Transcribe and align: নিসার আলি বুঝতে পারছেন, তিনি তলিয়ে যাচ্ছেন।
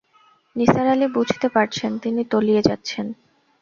নিসার 0.55 0.87
আলি 0.87 1.07
বুঝতে 1.15 1.47
পারছেন, 1.49 1.91
তিনি 2.03 2.21
তলিয়ে 2.31 2.61
যাচ্ছেন। 2.61 3.05